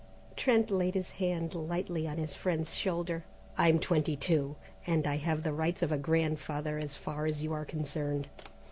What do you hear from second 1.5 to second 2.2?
lightly on